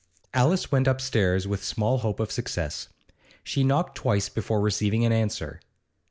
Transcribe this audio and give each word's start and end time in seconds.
Alice 0.33 0.71
went 0.71 0.87
upstairs 0.87 1.47
with 1.47 1.63
small 1.63 1.99
hope 1.99 2.19
of 2.19 2.31
success. 2.31 2.87
She 3.43 3.63
knocked 3.63 3.93
twice 3.97 4.29
before 4.29 4.59
receiving 4.59 5.05
an 5.05 5.11
answer. 5.11 5.61